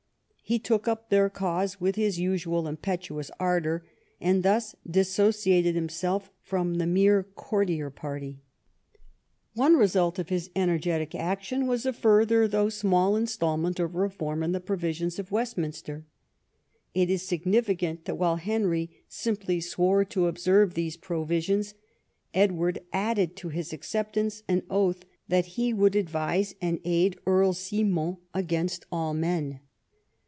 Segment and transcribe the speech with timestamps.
[0.43, 3.85] He took up their cause with his usual impetuous ardour,
[4.19, 8.41] and thus dissociated himself from the mere courtier party.
[9.53, 14.51] One result of his energetic action was a further though small instalment of reform in
[14.51, 16.05] the Provisions of Westminster.
[16.93, 21.75] It is significant that while Henry simply swore to observe these Provisions,
[22.33, 28.17] Edward added to his acceptance an oath that he would advise and aid Earl Simon
[28.33, 29.61] against all men.